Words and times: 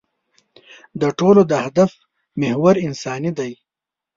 د 1.01 1.03
ټولو 1.19 1.41
د 1.47 1.53
هدف 1.65 1.91
محور 2.39 2.75
انساني 2.87 3.31
دی. 3.37 3.51